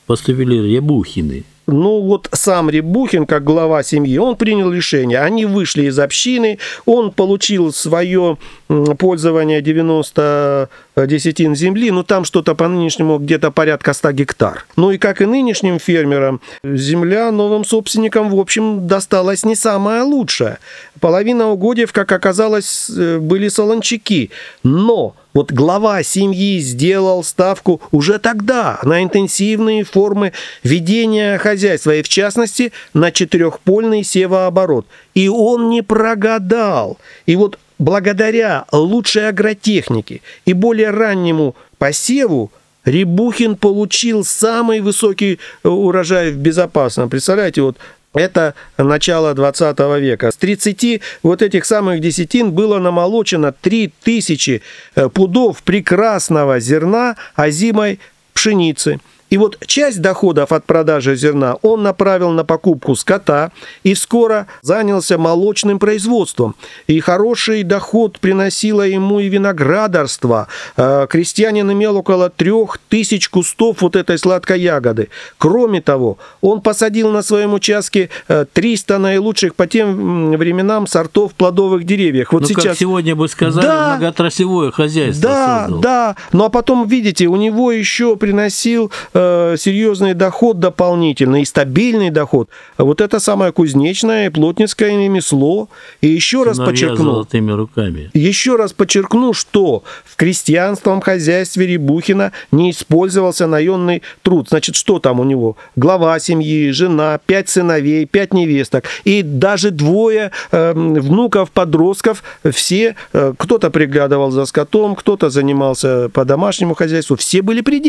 поступили 0.06 0.56
Рябухины– 0.56 1.44
ну 1.66 2.00
вот 2.00 2.28
сам 2.32 2.68
Рябухин, 2.68 3.26
как 3.26 3.42
глава 3.42 3.82
семьи, 3.82 4.18
он 4.18 4.36
принял 4.36 4.70
решение. 4.70 5.20
Они 5.20 5.46
вышли 5.46 5.86
из 5.86 5.98
общины, 5.98 6.58
он 6.84 7.10
получил 7.10 7.72
свое 7.72 8.36
пользование 8.68 9.60
90 9.60 10.68
десятин 10.96 11.54
земли, 11.54 11.90
ну 11.90 12.02
там 12.02 12.24
что-то 12.24 12.54
по 12.54 12.68
нынешнему 12.68 13.18
где-то 13.18 13.50
порядка 13.50 13.92
100 13.92 14.12
гектар. 14.12 14.66
Ну 14.76 14.90
и 14.90 14.98
как 14.98 15.20
и 15.20 15.26
нынешним 15.26 15.78
фермерам, 15.78 16.40
земля 16.62 17.30
новым 17.30 17.64
собственникам, 17.64 18.30
в 18.30 18.38
общем, 18.38 18.86
досталась 18.86 19.44
не 19.44 19.56
самая 19.56 20.02
лучшая. 20.04 20.58
Половина 21.00 21.50
угодьев, 21.50 21.92
как 21.92 22.12
оказалось, 22.12 22.90
э, 22.90 23.18
были 23.18 23.48
солончаки. 23.48 24.30
Но 24.62 25.14
вот 25.34 25.50
глава 25.50 26.02
семьи 26.04 26.60
сделал 26.60 27.24
ставку 27.24 27.82
уже 27.90 28.20
тогда 28.20 28.78
на 28.84 29.02
интенсивные 29.02 29.82
формы 29.82 30.32
ведения 30.62 31.36
хозяйства, 31.38 31.96
и 31.96 32.02
в 32.02 32.08
частности 32.08 32.72
на 32.94 33.10
четырехпольный 33.10 34.04
севооборот. 34.04 34.86
И 35.14 35.28
он 35.28 35.68
не 35.70 35.82
прогадал. 35.82 36.98
И 37.26 37.34
вот 37.34 37.58
благодаря 37.78 38.64
лучшей 38.72 39.28
агротехнике 39.28 40.20
и 40.44 40.52
более 40.52 40.90
раннему 40.90 41.54
посеву 41.78 42.50
Рябухин 42.84 43.56
получил 43.56 44.24
самый 44.24 44.80
высокий 44.80 45.38
урожай 45.62 46.32
в 46.32 46.36
безопасном. 46.36 47.08
Представляете, 47.08 47.62
вот 47.62 47.78
это 48.12 48.54
начало 48.76 49.34
20 49.34 49.78
века. 50.00 50.30
С 50.30 50.36
30 50.36 51.00
вот 51.22 51.40
этих 51.40 51.64
самых 51.64 52.00
десятин 52.00 52.52
было 52.52 52.78
намолочено 52.78 53.52
3000 53.52 54.62
э, 54.94 55.08
пудов 55.08 55.62
прекрасного 55.62 56.60
зерна 56.60 57.16
озимой 57.34 58.00
пшеницы– 58.34 59.00
и 59.30 59.36
вот 59.36 59.58
часть 59.66 60.00
доходов 60.00 60.52
от 60.52 60.64
продажи 60.64 61.16
зерна 61.16 61.56
он 61.62 61.82
направил 61.82 62.30
на 62.30 62.44
покупку 62.44 62.94
скота 62.94 63.50
и 63.82 63.94
скоро 63.94 64.46
занялся 64.62 65.18
молочным 65.18 65.78
производством. 65.78 66.54
И 66.86 67.00
хороший 67.00 67.62
доход 67.62 68.20
приносило 68.20 68.82
ему 68.82 69.20
и 69.20 69.28
виноградарство. 69.28 70.48
Э, 70.76 71.06
крестьянин 71.08 71.70
имел 71.72 71.96
около 71.96 72.30
трех 72.30 72.78
тысяч 72.88 73.28
кустов 73.28 73.82
вот 73.82 73.96
этой 73.96 74.18
сладкой 74.18 74.60
ягоды. 74.60 75.08
Кроме 75.38 75.80
того, 75.80 76.18
он 76.40 76.60
посадил 76.60 77.10
на 77.10 77.22
своем 77.22 77.54
участке 77.54 78.10
300 78.52 78.94
э, 78.94 78.98
наилучших 78.98 79.54
по 79.54 79.66
тем 79.66 80.32
временам 80.32 80.86
сортов 80.86 81.34
плодовых 81.34 81.84
деревьев. 81.84 82.28
Вот 82.30 82.42
ну, 82.42 82.48
сейчас... 82.48 82.64
как 82.64 82.76
сегодня 82.78 83.16
бы 83.16 83.28
сказали, 83.28 83.66
да, 83.66 83.90
многоотраслевое 83.96 84.70
хозяйство 84.70 85.28
Да, 85.28 85.60
создал. 85.62 85.80
да. 85.80 86.16
Ну 86.32 86.44
а 86.44 86.50
потом, 86.50 86.86
видите, 86.86 87.26
у 87.26 87.36
него 87.36 87.72
еще 87.72 88.16
приносил 88.16 88.92
э, 89.14 89.56
серьезный 89.58 90.14
доход 90.14 90.58
дополнительный 90.58 91.42
и 91.42 91.44
стабильный 91.44 92.10
доход. 92.10 92.48
Вот 92.76 93.00
это 93.00 93.20
самое 93.20 93.52
кузнечное 93.52 94.26
и 94.26 94.28
плотницкое 94.28 94.90
ремесло. 94.90 95.68
И 96.00 96.08
еще 96.08 96.42
раз 96.42 96.58
подчеркну... 96.58 97.12
золотыми 97.12 97.52
руками. 97.52 98.10
Еще 98.12 98.56
раз 98.56 98.72
подчеркну, 98.72 99.32
что 99.32 99.84
в 100.04 100.16
крестьянском 100.16 101.00
хозяйстве 101.00 101.66
Рябухина 101.66 102.32
не 102.52 102.70
использовался 102.70 103.46
наемный 103.46 104.02
труд. 104.22 104.48
Значит, 104.48 104.76
что 104.76 104.98
там 104.98 105.20
у 105.20 105.24
него? 105.24 105.56
Глава 105.76 106.18
семьи, 106.18 106.70
жена, 106.70 107.18
пять 107.24 107.48
сыновей, 107.48 108.04
пять 108.06 108.34
невесток. 108.34 108.84
И 109.04 109.22
даже 109.22 109.70
двое 109.70 110.32
э, 110.50 110.72
внуков-подростков, 110.74 112.22
все, 112.52 112.96
э, 113.12 113.34
кто-то 113.36 113.70
приглядывал 113.70 114.30
за 114.30 114.44
скотом, 114.44 114.96
кто-то 114.96 115.30
занимался 115.30 116.08
по 116.12 116.24
домашнему 116.24 116.74
хозяйству, 116.74 117.16
все 117.16 117.42
были 117.42 117.60
при 117.60 117.80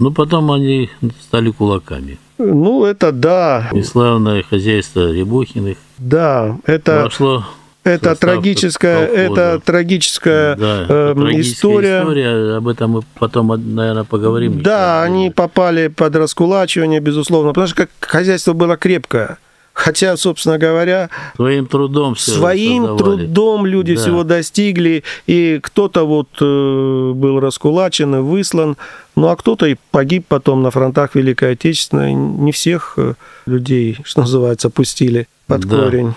Ну, 0.00 0.10
потом 0.10 0.50
они 0.50 0.90
стали 1.20 1.50
кулаками. 1.50 2.18
Ну, 2.38 2.84
это 2.84 3.12
да. 3.12 3.68
И 3.72 3.82
славное 3.82 4.42
хозяйство 4.42 5.12
Рябухиных. 5.12 5.76
Да, 5.98 6.58
это... 6.64 7.02
Прошло 7.02 7.44
это 7.84 8.14
трагическая, 8.14 9.06
это 9.06 9.60
трагическая, 9.64 10.54
да, 10.56 10.86
э, 10.88 11.14
история. 11.34 12.00
история. 12.00 12.56
Об 12.56 12.68
этом 12.68 12.90
мы 12.90 13.02
потом, 13.18 13.48
наверное, 13.74 14.04
поговорим. 14.04 14.62
Да, 14.62 15.02
они 15.02 15.30
попали 15.30 15.88
под 15.88 16.16
раскулачивание, 16.16 17.00
безусловно, 17.00 17.50
потому 17.50 17.66
что 17.66 17.76
как 17.76 17.90
хозяйство 18.00 18.52
было 18.52 18.76
крепкое. 18.76 19.38
Хотя, 19.80 20.14
собственно 20.18 20.58
говоря, 20.58 21.08
своим 21.36 21.66
трудом 21.66 22.14
своим 22.14 22.86
создавали. 22.86 23.24
трудом 23.24 23.64
люди 23.64 23.94
да. 23.94 24.02
всего 24.02 24.24
достигли, 24.24 25.04
и 25.26 25.58
кто-то 25.62 26.04
вот 26.04 26.28
э, 26.38 27.12
был 27.14 27.40
раскулачен 27.40 28.16
и 28.16 28.18
выслан, 28.18 28.76
ну 29.16 29.28
а 29.28 29.36
кто-то 29.36 29.64
и 29.64 29.76
погиб 29.90 30.26
потом 30.28 30.62
на 30.62 30.70
фронтах 30.70 31.14
Великой 31.14 31.52
Отечественной. 31.52 32.12
Не 32.12 32.52
всех 32.52 32.92
э, 32.98 33.14
людей, 33.46 33.96
что 34.04 34.20
называется, 34.20 34.68
пустили 34.68 35.28
под 35.46 35.62
да. 35.62 35.84
корень. 35.84 36.12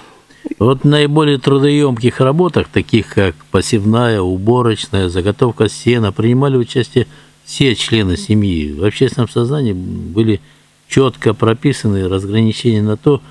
Вот 0.59 0.81
в 0.81 0.85
наиболее 0.85 1.37
трудоемких 1.37 2.19
работах, 2.19 2.67
таких 2.67 3.13
как 3.13 3.33
посевная, 3.49 4.19
уборочная, 4.19 5.07
заготовка 5.07 5.69
сена, 5.69 6.11
принимали 6.11 6.57
участие 6.57 7.07
все 7.45 7.75
члены 7.75 8.17
семьи. 8.17 8.73
В 8.73 8.83
общественном 8.83 9.29
сознании 9.29 9.71
были 9.71 10.41
четко 10.89 11.33
прописаны 11.33 12.09
разграничения 12.09 12.81
на 12.81 12.97
то, 12.97 13.21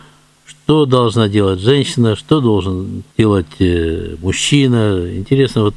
что 0.65 0.87
должна 0.87 1.29
делать 1.29 1.61
женщина, 1.61 2.17
что 2.17 2.41
должен 2.41 3.03
делать 3.19 3.47
э, 3.59 4.17
мужчина. 4.21 5.09
Интересно, 5.15 5.63
вот 5.65 5.75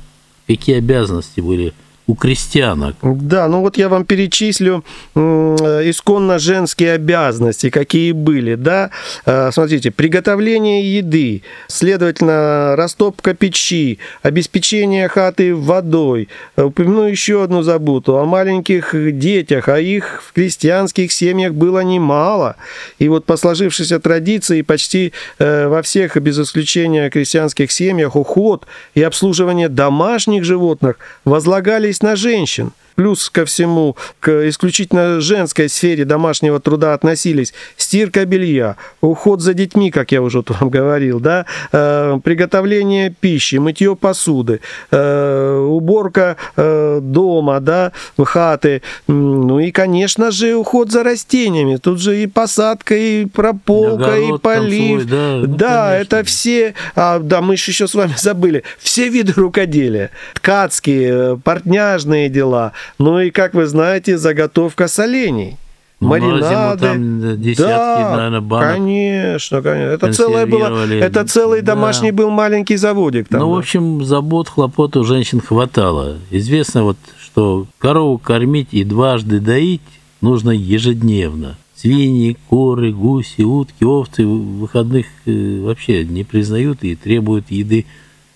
какие 0.47 0.77
обязанности 0.77 1.39
были 1.39 1.73
у 2.07 2.15
крестьянок. 2.15 2.95
Да, 3.01 3.47
ну 3.47 3.61
вот 3.61 3.77
я 3.77 3.89
вам 3.89 4.05
перечислю 4.05 4.83
исконно 5.15 6.39
женские 6.39 6.93
обязанности, 6.93 7.69
какие 7.69 8.11
были, 8.11 8.55
да. 8.55 8.91
Э, 9.25 9.49
смотрите, 9.51 9.91
приготовление 9.91 10.97
еды, 10.97 11.41
следовательно, 11.67 12.75
растопка 12.75 13.33
печи, 13.33 13.99
обеспечение 14.21 15.07
хаты 15.07 15.55
водой. 15.55 16.29
Упомяну 16.57 17.03
еще 17.03 17.43
одну 17.43 17.63
заботу 17.63 18.17
о 18.17 18.25
маленьких 18.25 18.93
детях, 19.17 19.67
а 19.67 19.79
их 19.79 20.21
в 20.27 20.33
крестьянских 20.33 21.11
семьях 21.11 21.53
было 21.53 21.79
немало. 21.79 22.55
И 22.99 23.09
вот 23.09 23.25
по 23.25 23.37
сложившейся 23.37 23.99
традиции 23.99 24.61
почти 24.61 25.13
э, 25.39 25.67
во 25.67 25.81
всех, 25.81 26.17
без 26.17 26.39
исключения 26.39 27.09
крестьянских 27.09 27.71
семьях, 27.71 28.15
уход 28.15 28.65
и 28.93 29.01
обслуживание 29.01 29.69
домашних 29.69 30.43
животных 30.43 30.97
возлагались 31.23 31.94
на 32.01 32.15
женщин– 32.15 32.71
Плюс 32.95 33.29
ко 33.29 33.43
всему, 33.45 33.95
к 34.19 34.47
исключительно 34.47 35.19
женской 35.19 35.67
сфере 35.69 36.05
домашнего 36.05 36.59
труда 36.59 36.93
относились 36.93 37.53
стирка 37.75 38.25
белья, 38.25 38.77
уход 39.01 39.41
за 39.41 39.53
детьми, 39.53 39.91
как 39.91 40.11
я 40.11 40.21
уже 40.21 40.43
вам 40.47 40.69
говорил, 40.69 41.19
да, 41.19 41.45
э, 41.71 42.19
приготовление 42.23 43.13
пищи, 43.19 43.57
мытье 43.57 43.95
посуды, 43.97 44.61
э, 44.91 45.57
уборка 46.05 46.37
э, 46.55 46.99
дома, 47.01 47.59
да, 47.59 47.91
хаты, 48.17 48.81
ну 49.07 49.59
и, 49.59 49.71
конечно 49.71 50.31
же, 50.31 50.55
уход 50.55 50.91
за 50.91 51.03
растениями. 51.03 51.77
Тут 51.77 51.99
же 51.99 52.21
и 52.21 52.27
посадка, 52.27 52.95
и 52.95 53.25
прополка, 53.25 54.15
Огород, 54.15 54.39
и 54.39 54.43
полив. 54.43 55.01
Свой, 55.01 55.05
да, 55.05 55.35
ну, 55.35 55.47
да 55.47 55.95
это 55.95 56.23
все, 56.23 56.73
а, 56.95 57.19
да, 57.19 57.41
мы 57.41 57.53
еще 57.53 57.87
с 57.87 57.93
вами 57.93 58.13
забыли, 58.17 58.63
все 58.79 59.09
виды 59.09 59.33
рукоделия. 59.35 60.11
Ткацкие, 60.33 61.39
портняжные 61.43 62.29
дела– 62.29 62.73
ну 62.99 63.19
и, 63.19 63.31
как 63.31 63.53
вы 63.53 63.65
знаете, 63.65 64.17
заготовка 64.17 64.87
солений. 64.87 65.57
Ну, 65.99 66.09
маринады. 66.09 66.81
Там 66.81 67.41
десятки, 67.41 68.01
да, 68.01 68.15
наверное, 68.15 68.41
банок 68.41 68.73
конечно, 68.73 69.61
конечно. 69.61 69.91
Это, 69.91 70.13
целое 70.13 70.45
было, 70.45 70.85
это 70.91 71.25
целый 71.25 71.61
да. 71.61 71.73
домашний 71.73 72.11
был 72.11 72.29
маленький 72.29 72.75
заводик. 72.75 73.29
Там, 73.29 73.39
ну, 73.39 73.47
да. 73.47 73.55
в 73.55 73.57
общем, 73.57 74.03
забот, 74.03 74.49
хлопот 74.49 74.97
у 74.97 75.03
женщин 75.05 75.39
хватало. 75.39 76.17
Известно, 76.31 76.83
вот, 76.83 76.97
что 77.21 77.65
корову 77.79 78.17
кормить 78.17 78.69
и 78.71 78.83
дважды 78.83 79.39
доить 79.39 79.81
нужно 80.19 80.51
ежедневно. 80.51 81.57
Свиньи, 81.75 82.37
коры, 82.49 82.91
гуси, 82.91 83.41
утки, 83.41 83.83
овцы 83.83 84.25
выходных 84.25 85.05
э, 85.25 85.59
вообще 85.61 86.03
не 86.03 86.23
признают 86.23 86.83
и 86.83 86.95
требуют 86.95 87.51
еды 87.51 87.85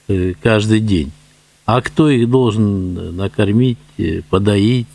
э, 0.08 0.34
каждый 0.42 0.82
день. 0.82 1.12
А 1.66 1.82
кто 1.82 2.10
их 2.10 2.30
должен 2.30 3.16
накормить, 3.16 3.78
э, 3.98 4.22
подоить? 4.30 4.88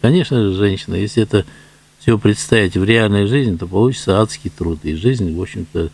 Конечно 0.00 0.42
же, 0.42 0.54
женщина. 0.54 0.94
Если 0.94 1.22
это 1.22 1.44
все 2.06 2.18
представить 2.18 2.76
в 2.76 2.84
реальной 2.84 3.26
жизни, 3.26 3.56
то 3.56 3.66
получится 3.66 4.20
адский 4.20 4.48
труд. 4.48 4.78
И 4.84 4.94
жизнь, 4.94 5.36
в 5.36 5.42
общем-то, 5.42 5.90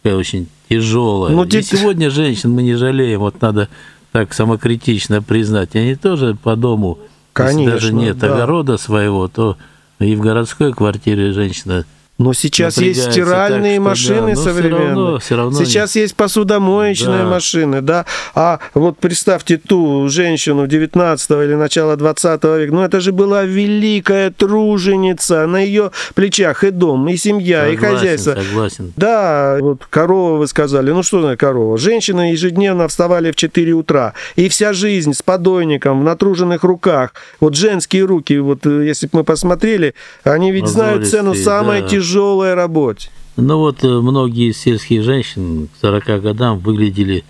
такая 0.00 0.16
очень 0.16 0.46
тяжелая. 0.68 1.34
Ну, 1.34 1.44
и 1.44 1.62
сегодня 1.62 2.10
женщин 2.10 2.52
мы 2.52 2.62
не 2.62 2.76
жалеем. 2.76 3.18
Вот 3.18 3.42
надо 3.42 3.68
так 4.12 4.32
самокритично 4.34 5.20
признать. 5.20 5.74
Они 5.74 5.96
тоже 5.96 6.36
по 6.40 6.54
дому, 6.54 7.00
Конечно, 7.32 7.58
если 7.58 7.70
даже 7.72 7.92
нет 7.92 8.18
да. 8.18 8.32
огорода 8.32 8.76
своего, 8.76 9.26
то 9.26 9.56
и 9.98 10.14
в 10.14 10.20
городской 10.20 10.72
квартире 10.72 11.32
женщина 11.32 11.84
Но 12.18 12.32
сейчас 12.32 12.78
есть 12.78 13.12
стиральные 13.12 13.76
так, 13.80 13.96
что 13.96 14.12
машины 14.12 14.34
да, 14.34 14.42
современные. 14.42 14.80
Все 14.80 14.96
равно, 14.96 15.18
все 15.20 15.36
равно 15.36 15.64
Сейчас 15.64 15.94
есть 15.94 16.16
посудомоечные 16.16 17.22
Да. 17.22 17.28
машины, 17.28 17.80
да. 17.80 18.06
А 18.34 18.58
вот 18.74 18.98
представьте 18.98 19.56
ту 19.56 20.08
женщину 20.08 20.66
19 20.66 21.30
или 21.30 21.54
начала 21.54 21.96
20 21.96 22.42
века. 22.42 22.74
Ну, 22.74 22.82
это 22.82 22.98
же 22.98 23.12
была 23.12 23.44
великая 23.44 24.32
труженица. 24.32 25.46
На 25.46 25.60
ее 25.60 25.92
плечах 26.16 26.64
и 26.64 26.70
дом, 26.70 27.08
и 27.08 27.16
семья, 27.16 27.68
и 27.68 27.76
Согласен, 27.76 27.96
хозяйство. 27.96 28.34
Согласен. 28.34 28.92
Да, 28.96 29.58
вот 29.60 29.86
корова, 29.88 30.38
вы 30.38 30.48
сказали. 30.48 30.90
Ну 30.90 31.04
что 31.04 31.22
за 31.22 31.36
корова? 31.36 31.78
Женщины 31.78 32.32
ежедневно 32.32 32.88
вставали 32.88 33.30
в 33.30 33.36
4 33.36 33.72
утра. 33.74 34.14
И 34.34 34.48
вся 34.48 34.72
жизнь 34.72 35.12
с 35.12 35.22
подойником, 35.22 36.00
в 36.00 36.04
натруженных 36.04 36.64
руках. 36.64 37.14
Вот 37.38 37.54
женские 37.54 38.06
руки, 38.06 38.36
вот 38.38 38.66
э, 38.66 38.86
если 38.86 39.06
бы 39.06 39.18
мы 39.18 39.24
посмотрели, 39.24 39.94
они 40.24 40.50
ведь 40.50 40.66
знают 40.66 41.06
цену 41.06 41.34
самой 41.36 41.82
да. 41.82 41.88
тяжелой 41.88 42.07
работе. 42.16 43.10
Ну 43.36 43.58
вот 43.58 43.84
э, 43.84 43.88
многие 43.88 44.52
сельские 44.52 45.02
женщины 45.02 45.66
к 45.66 45.70
40 45.80 46.20
годам 46.22 46.58
выглядели, 46.58 47.22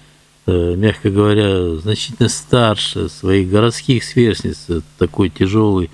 э, 0.47 0.75
мягко 0.77 1.11
говоря, 1.11 1.77
значительно 1.77 2.29
старше 2.31 3.09
своих 3.09 3.51
городских 3.51 4.05
сверстниц. 4.05 4.65
Э, 4.69 4.81
Такой 4.99 5.29
тяжелый 5.29 5.91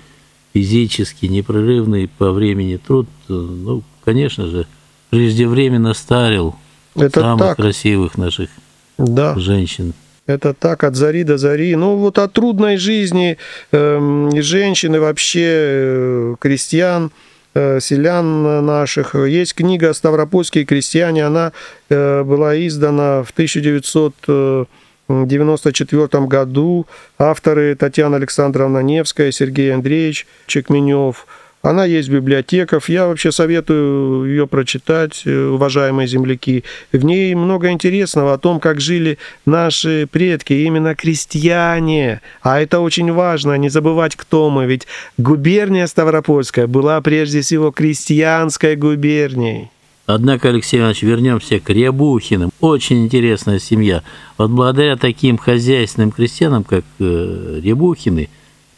физически, 0.53 1.25
непрерывный 1.25 2.07
по 2.07 2.31
времени 2.31 2.77
труд, 2.77 3.07
э, 3.27 3.33
ну, 3.33 3.83
конечно 4.05 4.47
же, 4.47 4.65
преждевременно 5.09 5.93
старил 5.93 6.55
Это 6.95 7.19
самых 7.19 7.47
так. 7.47 7.55
красивых 7.57 8.17
наших 8.17 8.49
Да. 8.97 9.37
женщин. 9.37 9.93
Это 10.27 10.53
так, 10.53 10.83
от 10.83 10.95
зари 10.95 11.23
до 11.23 11.37
зари. 11.37 11.75
Ну, 11.75 11.97
вот 11.97 12.17
о 12.17 12.27
трудной 12.27 12.77
жизни 12.77 13.37
эм, 13.71 14.29
и 14.29 14.41
женщин, 14.41 14.95
и 14.95 14.99
вообще 14.99 15.45
э, 15.45 16.35
крестьян, 16.39 17.07
э, 17.07 17.09
селян 17.55 18.65
наших. 18.65 19.15
Есть 19.15 19.55
книга 19.55 19.93
«Ставропольские 19.93 20.65
крестьяне». 20.65 21.25
Она 21.25 21.53
э, 21.89 22.23
была 22.23 22.57
издана 22.67 23.23
в 23.23 23.31
1994 23.31 26.25
году. 26.25 26.85
Авторы 27.17 27.75
Татьяна 27.75 28.17
Александровна 28.17 28.79
Невская, 28.79 29.31
Сергей 29.31 29.73
Андреевич 29.73 30.27
Чекменев. 30.47 31.25
Она 31.65 31.83
есть 31.83 32.09
в 32.09 32.13
библиотеках. 32.13 32.89
Я 32.89 33.07
вообще 33.07 33.31
советую 33.31 34.29
ее 34.29 34.45
прочитать, 34.45 35.23
э, 35.25 35.47
уважаемые 35.47 36.07
земляки. 36.07 36.63
В 36.91 37.03
ней 37.03 37.33
много 37.33 37.71
интересного 37.71 38.33
о 38.33 38.37
том, 38.37 38.59
как 38.59 38.79
жили 38.79 39.17
наши 39.47 40.07
предки, 40.11 40.53
именно 40.53 40.93
крестьяне. 40.93 42.21
А 42.43 42.61
это 42.61 42.81
очень 42.81 43.11
важно, 43.11 43.57
не 43.57 43.69
забывать, 43.69 44.15
кто 44.15 44.51
мы. 44.51 44.67
Ведь 44.67 44.85
губерния 45.17 45.87
Ставропольская 45.87 46.67
была 46.67 47.01
прежде 47.01 47.41
всего 47.41 47.71
крестьянской 47.71 48.75
губернией. 48.75 49.71
Однако, 50.05 50.49
Алексей 50.49 50.79
Иванович, 50.79 51.01
вернемся 51.01 51.59
к 51.59 51.67
Рябухиным. 51.71 52.51
Очень 52.59 53.05
интересная 53.05 53.57
семья. 53.57 54.03
Вот 54.37 54.51
благодаря 54.51 54.97
таким 54.97 55.39
хозяйственным 55.39 56.11
крестьянам, 56.11 56.63
как 56.63 56.85
э, 56.99 57.59
Рябухины, 57.63 58.29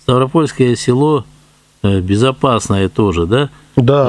Ставропольское 0.04 0.78
село 0.78 1.26
безопасное 1.84 2.90
тоже, 2.90 3.26
да? 3.26 3.50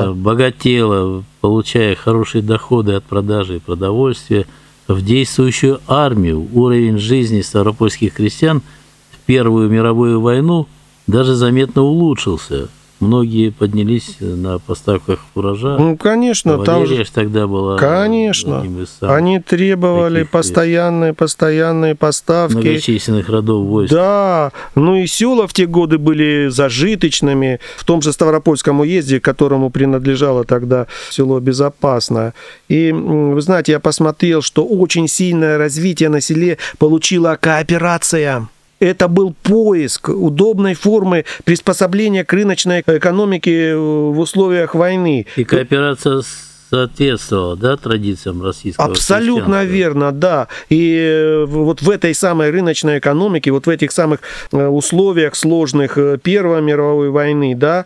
Э, 0.06 0.12
богатело, 0.12 1.24
получая 1.40 1.94
хорошие 1.94 2.42
доходы 2.42 2.94
от 2.94 3.04
продажи 3.04 3.60
продовольствия. 3.60 4.46
В 4.86 5.02
действующую 5.02 5.80
армию 5.86 6.48
уровень 6.54 6.98
жизни 6.98 7.42
ставропольских 7.42 8.14
крестьян 8.14 8.62
в 9.10 9.26
Первую 9.26 9.68
мировую 9.68 10.22
войну 10.22 10.66
даже 11.06 11.34
заметно 11.34 11.82
улучшился. 11.82 12.68
Многие 13.00 13.50
поднялись 13.50 14.16
на 14.18 14.58
поставках 14.58 15.20
урожая. 15.36 15.78
Ну, 15.78 15.96
конечно, 15.96 16.64
там 16.64 16.84
же... 16.84 17.04
тогда 17.12 17.46
была 17.46 17.78
Конечно. 17.78 18.64
Они 19.02 19.38
требовали 19.38 20.22
э, 20.22 20.24
постоянные, 20.24 21.14
постоянные 21.14 21.94
поставки. 21.94 22.56
многочисленных 22.56 23.28
родов 23.28 23.66
войск. 23.66 23.92
Да, 23.92 24.50
ну 24.74 24.96
и 24.96 25.06
села 25.06 25.46
в 25.46 25.52
те 25.52 25.66
годы 25.66 25.98
были 25.98 26.48
зажиточными. 26.48 27.60
В 27.76 27.84
том 27.84 28.02
же 28.02 28.12
Ставропольском 28.12 28.80
уезде, 28.80 29.20
которому 29.20 29.70
принадлежало 29.70 30.44
тогда 30.44 30.88
село 31.10 31.38
Безопасное. 31.38 32.34
И 32.68 32.90
вы 32.90 33.40
знаете, 33.40 33.72
я 33.72 33.80
посмотрел, 33.80 34.42
что 34.42 34.64
очень 34.64 35.06
сильное 35.06 35.56
развитие 35.56 36.08
на 36.08 36.20
селе 36.20 36.58
получила 36.78 37.38
кооперация. 37.40 38.48
Это 38.80 39.08
был 39.08 39.34
поиск 39.42 40.08
удобной 40.08 40.74
формы 40.74 41.24
приспособления 41.44 42.24
к 42.24 42.32
рыночной 42.32 42.82
экономике 42.86 43.70
э, 43.70 43.76
в 43.76 44.18
условиях 44.18 44.74
войны. 44.74 45.26
И 45.36 45.44
кооперация 45.44 46.22
соответствовала, 46.70 47.56
да, 47.56 47.76
традициям 47.76 48.42
российского 48.42 48.88
Абсолютно 48.88 49.64
верно, 49.64 50.12
да. 50.12 50.48
И 50.68 50.96
э, 50.96 51.44
вот 51.46 51.82
в 51.82 51.90
этой 51.90 52.14
самой 52.14 52.50
рыночной 52.50 52.98
экономике, 52.98 53.50
вот 53.50 53.66
в 53.66 53.70
этих 53.70 53.92
самых 53.92 54.20
э, 54.52 54.66
условиях 54.66 55.34
сложных 55.34 55.96
э, 55.96 56.18
Первой 56.22 56.60
мировой 56.60 57.10
войны, 57.10 57.54
да, 57.54 57.84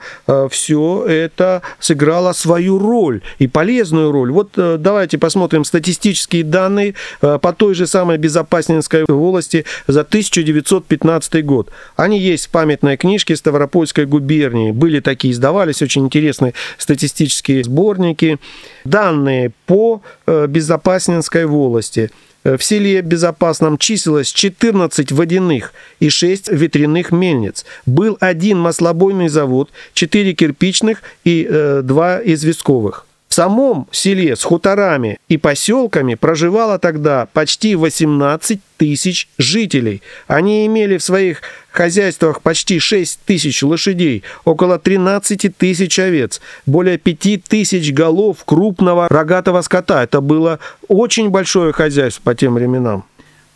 все 0.50 1.04
это 1.06 1.62
сыграло 1.78 2.32
свою 2.32 2.78
роль 2.78 3.22
и 3.38 3.46
полезную 3.46 4.10
роль. 4.10 4.30
Вот 4.30 4.50
давайте 4.54 5.18
посмотрим 5.18 5.64
статистические 5.64 6.44
данные 6.44 6.94
по 7.20 7.52
той 7.52 7.74
же 7.74 7.86
самой 7.86 8.18
Безопасненской 8.18 9.04
волости 9.08 9.64
за 9.86 10.00
1915 10.00 11.44
год. 11.44 11.70
Они 11.96 12.18
есть 12.18 12.46
в 12.46 12.50
памятной 12.50 12.96
книжке 12.96 13.36
Ставропольской 13.36 14.06
губернии. 14.06 14.72
Были 14.72 15.00
такие, 15.00 15.32
издавались 15.32 15.82
очень 15.82 16.04
интересные 16.04 16.54
статистические 16.78 17.64
сборники. 17.64 18.38
Данные 18.84 19.52
по 19.66 20.02
э, 20.26 20.46
Безопасненской 20.46 21.46
волости. 21.46 22.10
Э, 22.44 22.56
В 22.56 22.64
селе 22.64 23.02
Безопасном 23.02 23.78
числилось 23.78 24.32
14 24.32 25.12
водяных 25.12 25.72
и 26.00 26.08
6 26.08 26.48
ветряных 26.48 27.12
мельниц. 27.12 27.64
Был 27.86 28.16
один 28.20 28.58
маслобойный 28.58 29.28
завод, 29.28 29.70
4 29.94 30.32
кирпичных 30.34 31.02
и 31.24 31.48
2 31.82 32.20
известковых. 32.24 33.06
В 33.32 33.34
самом 33.34 33.88
селе 33.92 34.36
с 34.36 34.42
хуторами 34.42 35.18
и 35.26 35.38
поселками 35.38 36.16
проживало 36.16 36.78
тогда 36.78 37.28
почти 37.32 37.74
18 37.74 38.60
тысяч 38.76 39.26
жителей. 39.38 40.02
Они 40.26 40.66
имели 40.66 40.98
в 40.98 41.02
своих 41.02 41.40
хозяйствах 41.70 42.42
почти 42.42 42.78
6 42.78 43.20
тысяч 43.24 43.62
лошадей, 43.62 44.22
около 44.44 44.78
13 44.78 45.56
тысяч 45.56 45.98
овец, 45.98 46.42
более 46.66 46.98
5 46.98 47.44
тысяч 47.44 47.90
голов 47.94 48.44
крупного 48.44 49.08
рогатого 49.08 49.62
скота. 49.62 50.02
Это 50.02 50.20
было 50.20 50.58
очень 50.88 51.30
большое 51.30 51.72
хозяйство 51.72 52.20
по 52.24 52.34
тем 52.34 52.52
временам. 52.52 53.06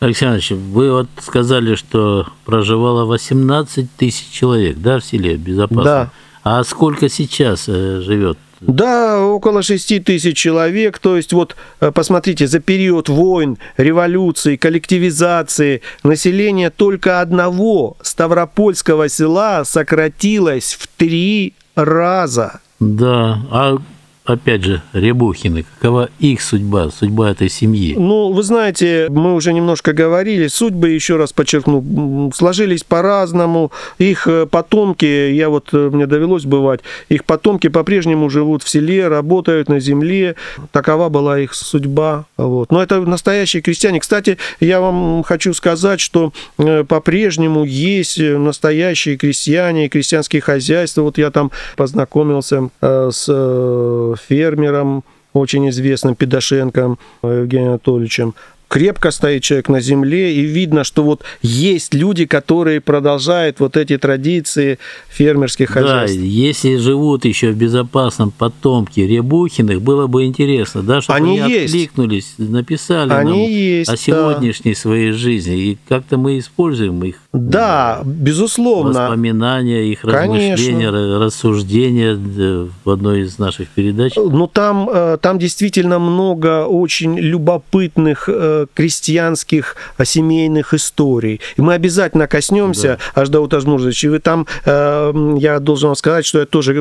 Алексей 0.01 0.25
Иванович, 0.25 0.53
вы 0.53 0.91
вот 0.91 1.09
сказали, 1.21 1.75
что 1.75 2.27
проживало 2.47 3.05
18 3.05 3.95
тысяч 3.99 4.31
человек, 4.31 4.79
да, 4.79 5.01
в 5.01 5.05
селе 5.05 5.37
безопасно? 5.37 5.85
Да. 5.85 6.11
А 6.45 6.65
сколько 6.65 7.11
сейчас 7.11 7.65
э, 7.67 8.01
живет? 8.01 8.39
Да, 8.67 9.21
около 9.21 9.63
6 9.63 10.05
тысяч 10.05 10.37
человек. 10.37 10.99
То 10.99 11.17
есть 11.17 11.33
вот 11.33 11.57
э, 11.81 11.93
посмотрите, 11.93 12.47
за 12.47 12.61
период 12.61 13.09
войн, 13.09 13.59
революции, 13.77 14.57
коллективизации 14.57 15.83
население 16.03 16.71
только 16.71 17.21
одного 17.21 17.97
Ставропольского 18.03 19.09
села 19.09 19.65
сократилось 19.65 20.75
в 20.75 20.89
три 20.97 21.55
раза. 21.75 22.61
Да, 22.81 23.41
а 23.51 23.79
опять 24.27 24.65
же, 24.65 24.83
Рябухины, 24.93 25.65
какова 25.79 26.11
их 26.19 26.43
судьба, 26.43 26.91
судьба 26.91 27.31
этой 27.31 27.49
семьи? 27.49 27.95
Ну, 27.97 28.33
вы 28.33 28.43
знаете, 28.43 29.07
мы 29.09 29.35
уже 29.35 29.53
немножко 29.53 29.93
говорили, 29.93 30.49
судьбы, 30.49 30.91
еще 30.91 31.17
раз 31.17 31.33
подчеркну, 31.33 32.31
сложились 32.35 32.83
по-разному. 32.83 33.73
Их 33.99 34.27
э, 34.27 34.47
потомки, 34.47 35.05
я 35.05 35.49
вот, 35.49 35.69
э, 35.73 35.91
мне 35.93 36.07
довелось 36.07 36.45
бывать, 36.45 36.81
их 37.09 37.25
потомки 37.25 37.69
по-прежнему 37.69 38.29
живут 38.29 38.63
в 38.63 38.69
селе, 38.69 39.09
работают 39.09 39.69
на 39.69 39.81
земле. 39.81 40.35
Такова 40.73 41.09
была 41.09 41.39
их 41.39 41.55
судьба. 41.55 42.27
Вот. 42.37 42.73
Но 42.73 42.83
это 42.83 43.01
настоящие 43.01 43.63
крестьяне. 43.63 44.01
Кстати, 44.01 44.39
я 44.59 44.81
вам 44.81 45.23
хочу 45.23 45.55
сказать, 45.55 46.01
что 46.01 46.33
э, 46.59 46.85
по-прежнему 46.85 47.65
есть 47.65 48.19
настоящие 48.19 49.17
крестьяне, 49.17 49.89
крестьянские 49.89 50.43
хозяйства. 50.43 51.03
Вот 51.03 51.17
я 51.17 51.31
там 51.31 51.53
познакомился 51.77 52.71
с 52.81 54.16
фермером, 54.17 55.05
очень 55.33 55.69
известным 55.69 56.15
Педашенко 56.15 56.97
Евгением 57.23 57.71
Анатольевичем. 57.71 58.35
Крепко 58.69 59.11
стоит 59.11 59.43
человек 59.43 59.69
на 59.69 59.81
земле, 59.81 60.35
и 60.35 60.41
видно, 60.41 60.85
что 60.85 61.03
вот 61.03 61.23
есть 61.43 61.95
люди, 61.95 62.27
которые 62.27 62.81
продолжают 62.81 63.61
вот 63.61 63.77
эти 63.77 63.97
традиции 63.99 64.79
фермерских 65.09 65.71
хозяйств. 65.71 66.17
Да, 66.17 66.25
если 66.25 66.77
живут 66.77 67.25
еще 67.25 67.53
в 67.53 67.57
безопасном 67.57 68.31
потомки 68.31 69.01
Рябухиных, 69.01 69.81
было 69.81 70.07
бы 70.07 70.25
интересно, 70.25 70.83
да, 70.83 71.01
чтобы 71.01 71.17
они, 71.17 71.41
они 71.41 71.53
есть. 71.53 71.75
откликнулись, 71.75 72.35
написали 72.39 73.13
они 73.13 73.31
нам 73.31 73.39
есть, 73.39 73.91
о 73.91 73.97
сегодняшней 73.97 74.75
да. 74.75 74.81
своей 74.81 75.13
жизни, 75.13 75.57
и 75.57 75.79
как-то 75.89 76.17
мы 76.17 76.39
используем 76.39 77.03
их. 77.05 77.17
Да, 77.33 78.03
безусловно. 78.05 79.01
Воспоминания, 79.01 79.85
их 79.93 80.05
размышления, 80.05 80.91
Конечно. 80.91 81.19
рассуждения 81.19 82.71
в 82.85 82.91
одной 82.91 83.23
из 83.23 83.39
наших 83.39 83.69
передач. 83.69 84.15
Ну, 84.17 84.47
там, 84.47 84.89
э, 84.93 85.19
там 85.21 85.39
действительно 85.39 85.99
много 85.99 86.65
очень 86.65 87.19
любопытных 87.19 88.29
э, 88.29 88.56
крестьянских 88.75 89.77
э, 89.99 90.05
семейных 90.05 90.75
историй. 90.75 91.41
И 91.57 91.61
мы 91.61 91.75
обязательно 91.75 92.27
коснемся, 92.27 92.99
да. 93.15 93.23
Аждаут 93.23 93.55
Ажмурзович, 93.55 94.05
и 94.05 94.09
вы 94.09 94.19
там, 94.19 94.47
я 94.65 95.59
должен 95.61 95.89
вам 95.89 95.97
сказать, 95.97 96.25
что 96.27 96.41
я 96.41 96.47
тоже, 96.47 96.73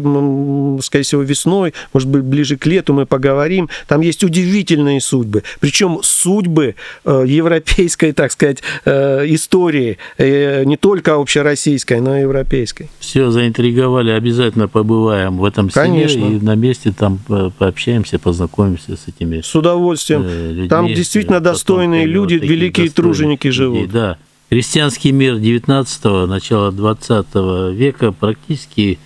скорее 0.81 1.03
всего, 1.03 1.21
весной, 1.21 1.73
может 1.93 2.09
быть, 2.09 2.23
ближе 2.23 2.57
к 2.57 2.65
лету 2.65 2.93
мы 2.93 3.05
поговорим, 3.05 3.69
там 3.87 4.01
есть 4.01 4.23
удивительные 4.23 5.01
судьбы, 5.01 5.43
причем 5.59 5.99
судьбы 6.01 6.75
европейской, 7.05 8.11
так 8.11 8.31
сказать, 8.31 8.63
истории, 8.85 9.97
не 10.17 10.77
только 10.77 11.15
общероссийской, 11.15 11.99
но 11.99 12.17
и 12.17 12.21
европейской. 12.21 12.89
Все 12.99 13.29
заинтриговали, 13.31 14.11
обязательно 14.11 14.67
побываем 14.67 15.37
в 15.37 15.45
этом 15.45 15.69
селе 15.69 15.83
Конечно. 15.83 16.25
и 16.25 16.39
на 16.39 16.55
месте 16.55 16.93
там 16.97 17.19
пообщаемся, 17.57 18.19
познакомимся 18.19 18.95
с 18.95 19.07
этими 19.07 19.41
С 19.41 19.55
удовольствием. 19.55 20.23
э, 20.25 20.51
людьми. 20.51 20.69
Там 20.69 20.87
действительно 20.87 21.39
достойные 21.65 22.05
люди, 22.05 22.35
вот 22.35 22.43
великие 22.43 22.89
труженики 22.89 23.47
людей. 23.47 23.51
живут. 23.51 23.91
Да. 23.91 24.17
Крестьянский 24.49 25.11
мир 25.11 25.35
19-го, 25.35 26.27
начала 26.27 26.71
20 26.71 27.73
века 27.75 28.11
практически 28.11 28.99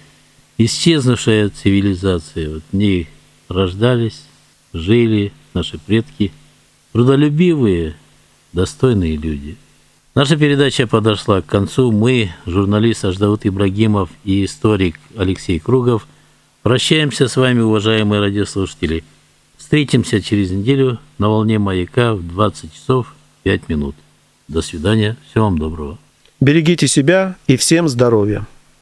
исчезнувшая 0.58 1.50
цивилизация. 1.50 2.56
Вот 2.56 2.64
в 2.72 2.76
ней 2.76 3.08
рождались, 3.48 4.24
жили 4.74 5.32
наши 5.54 5.78
предки, 5.78 6.34
трудолюбивые, 6.92 7.96
достойные 8.52 9.16
люди. 9.16 9.56
Наша 10.14 10.36
передача 10.36 10.86
подошла 10.86 11.42
к 11.42 11.46
концу. 11.46 11.94
Мы, 11.94 12.32
журналист 12.46 13.06
Аждаут 13.06 13.46
Ибрагимов 13.46 14.10
и 14.26 14.44
историк 14.44 15.00
Алексей 15.16 15.60
Кругов, 15.60 16.06
прощаемся 16.62 17.30
с 17.30 17.38
вами, 17.38 17.62
уважаемые 17.62 18.20
радиослушатели. 18.20 19.06
Встретимся 19.70 20.20
через 20.20 20.50
неделю 20.50 20.98
на 21.20 21.30
волне 21.30 21.60
маяка 21.60 22.16
в 22.16 22.28
20 22.28 22.74
часов 22.74 23.14
5 23.44 23.70
минут. 23.70 23.96
До 24.48 24.64
свидания. 24.64 25.16
Всего 25.30 25.44
вам 25.44 25.60
доброго. 25.60 26.00
Берегите 26.42 26.88
себя 26.88 27.36
и 27.46 27.56
всем 27.56 27.88
здоровья. 27.88 28.48